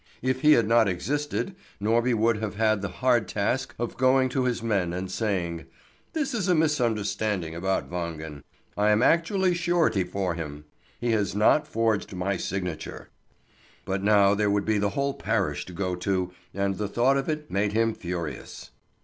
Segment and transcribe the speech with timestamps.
[0.23, 4.45] If he had not existed, Norby would have had the hard task of going to
[4.45, 5.67] his men and saying:
[6.13, 8.41] "This is a misunderstanding about Wangen.
[8.75, 10.65] I am actually surety for him;
[10.99, 13.09] he has not forged my signature."
[13.85, 17.29] But now there would be the whole parish to go to, and the thought of
[17.29, 18.71] it made him furious.